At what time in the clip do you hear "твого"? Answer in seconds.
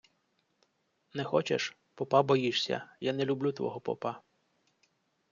3.51-3.79